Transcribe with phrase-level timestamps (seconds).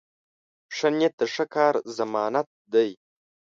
[0.75, 2.89] ښه نیت د ښه کار ضمانت دی.